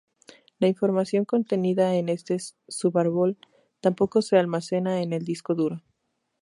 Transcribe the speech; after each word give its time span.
La 0.57 0.67
información 0.67 1.25
contenida 1.25 1.93
en 1.93 2.09
este 2.09 2.35
subárbol 2.67 3.37
tampoco 3.81 4.23
se 4.23 4.39
almacena 4.39 5.03
en 5.03 5.13
el 5.13 5.23
disco 5.25 5.53
duro. 5.53 5.83